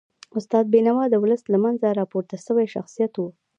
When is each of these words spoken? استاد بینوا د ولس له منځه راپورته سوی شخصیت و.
استاد 0.37 0.65
بینوا 0.73 1.05
د 1.09 1.15
ولس 1.23 1.41
له 1.53 1.57
منځه 1.63 1.87
راپورته 1.99 2.35
سوی 2.47 2.65
شخصیت 2.75 3.13
و. 3.17 3.21